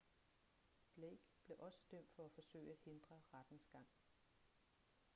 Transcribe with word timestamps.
blake 0.95 1.27
blev 1.45 1.57
også 1.59 1.79
dømt 1.91 2.11
for 2.15 2.25
at 2.25 2.31
forsøge 2.31 2.71
at 2.71 2.79
hindre 2.85 3.21
rettens 3.33 3.67
gang 3.69 3.87